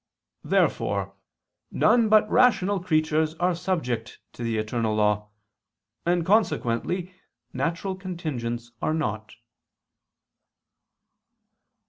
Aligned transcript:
Therefore 0.43 1.13
none 1.69 2.09
but 2.09 2.27
rational 2.27 2.79
creatures 2.79 3.35
are 3.35 3.53
subject 3.53 4.17
to 4.33 4.41
the 4.41 4.57
eternal 4.57 4.95
law; 4.95 5.29
and 6.07 6.25
consequently 6.25 7.13
natural 7.53 7.95
contingents 7.95 8.71
are 8.81 8.95
not. 8.95 9.35